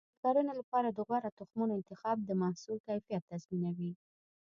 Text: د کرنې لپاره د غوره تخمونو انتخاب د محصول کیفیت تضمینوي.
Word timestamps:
د 0.17 0.19
کرنې 0.23 0.53
لپاره 0.61 0.89
د 0.91 0.99
غوره 1.07 1.29
تخمونو 1.39 1.73
انتخاب 1.79 2.17
د 2.23 2.29
محصول 2.41 2.77
کیفیت 2.87 3.21
تضمینوي. 3.31 3.91